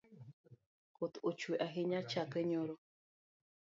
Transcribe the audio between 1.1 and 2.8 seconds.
ochwe ahinya chakre nyoro.